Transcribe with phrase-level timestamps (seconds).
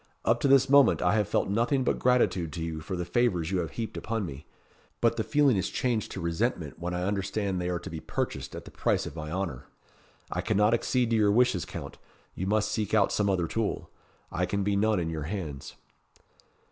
[0.25, 3.51] Up to this moment I have felt nothing but gratitude to you for the favours
[3.51, 4.47] you have heaped upon me;
[4.99, 8.55] but the feeling is changed to resentment when I understand they are to be purchased
[8.55, 9.67] at the price of my honour.
[10.31, 11.99] I cannot accede to your wishes, Count.
[12.33, 13.91] You must seek out some other tool.
[14.31, 15.75] I can be none in your hands."